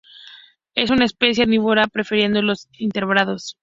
Es 0.73 0.89
una 0.89 1.05
especie 1.05 1.43
omnívora, 1.43 1.85
prefiriendo 1.85 2.41
los 2.41 2.67
invertebrados. 2.79 3.55